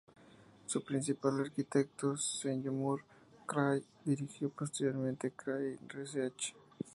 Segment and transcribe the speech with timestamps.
[0.65, 3.03] Su principal arquitecto, Seymour
[3.45, 6.55] Cray, dirigió posteriormente Cray Research.